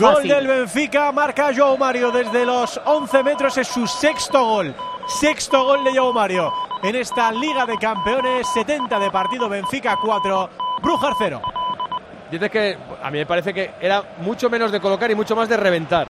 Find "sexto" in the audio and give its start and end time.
3.86-4.42, 5.06-5.62